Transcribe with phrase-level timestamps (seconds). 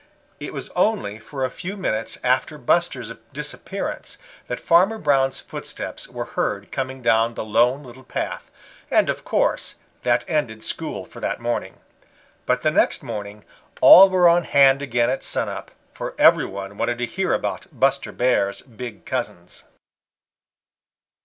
[0.39, 6.71] It was only a few minutes after Buster's disappearance that Farmer Brown's footsteps were heard
[6.71, 8.49] coming down the Lone Little Path,
[8.89, 11.81] and of course that ended school for that morning.
[12.47, 13.45] But the next morning
[13.79, 17.67] all were on hand again at sun up, for every one wanted to hear about
[17.71, 19.65] Buster Bear's big cousins.